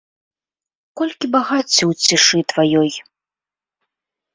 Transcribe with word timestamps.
Колькі 1.01 1.25
багацця 1.37 1.77
ў 1.77 1.91
цішы 2.03 2.39
тваёй. 2.55 2.91